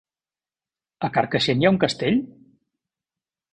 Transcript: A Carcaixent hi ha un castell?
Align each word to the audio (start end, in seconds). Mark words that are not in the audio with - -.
A 1.09 1.09
Carcaixent 1.19 1.63
hi 1.63 1.69
ha 1.69 1.73
un 1.75 1.79
castell? 1.85 2.19